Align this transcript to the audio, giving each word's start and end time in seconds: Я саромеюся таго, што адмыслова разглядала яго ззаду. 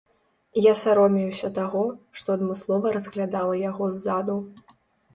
Я 0.65 0.71
саромеюся 0.79 1.51
таго, 1.59 1.85
што 2.21 2.27
адмыслова 2.39 2.97
разглядала 2.99 3.63
яго 3.69 3.95
ззаду. 3.97 4.45